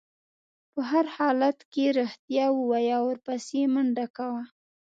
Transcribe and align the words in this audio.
په 0.73 0.81
هر 0.91 1.05
حالت 1.17 1.57
کې 1.73 1.85
رښتیا 1.99 2.45
ووایه 2.53 2.93
او 2.99 3.03
ورپسې 3.09 3.59
منډه 3.73 4.05
کوه. 4.17 4.41